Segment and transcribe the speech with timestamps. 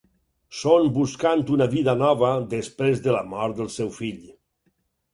[0.59, 4.29] Són buscant una vida nova després de la mort del seu fill.